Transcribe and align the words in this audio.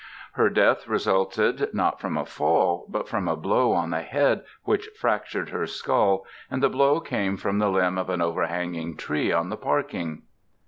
Her 0.31 0.49
death 0.49 0.87
resulted 0.87 1.75
not 1.75 1.99
from 2.01 2.17
a 2.17 2.25
fall, 2.25 2.87
but 2.89 3.07
from 3.07 3.27
a 3.27 3.35
blow 3.35 3.71
on 3.73 3.91
the 3.91 4.01
head 4.01 4.43
which 4.63 4.87
fractured 4.99 5.49
her 5.49 5.67
skull, 5.67 6.25
and 6.49 6.63
the 6.63 6.69
blow 6.69 6.99
came 6.99 7.37
from 7.37 7.59
the 7.59 7.69
limb 7.69 7.99
of 7.99 8.09
an 8.09 8.19
overhanging 8.19 8.97
tree 8.97 9.31
on 9.31 9.49
the 9.49 9.57
parking. 9.57 10.23